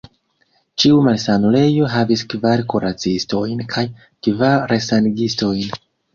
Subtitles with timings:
[0.83, 3.85] Ĉiu malsanulejo havis kvar kuracistojn kaj
[4.31, 5.71] kvar resanigistojn.